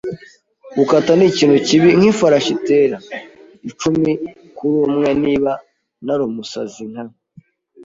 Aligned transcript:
gukata, 0.77 1.11
ni 1.15 1.25
ikintu 1.31 1.57
kibi 1.67 1.89
nkifarashi 1.99 2.51
itera. 2.57 2.97
Icumi 3.69 4.11
kuri 4.57 4.75
umwe, 4.87 5.09
niba 5.23 5.51
narumusazi 6.05 6.83
nk 6.91 6.97